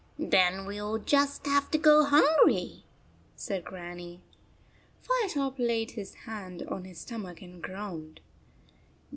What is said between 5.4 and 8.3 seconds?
laid his hand on his stomach and groaned.